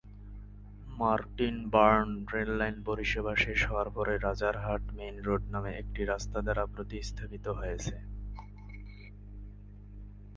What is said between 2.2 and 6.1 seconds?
rail line পরিষেবা শেষ হওয়ার পরে রাজারহাট মেইন রোড নামে একটি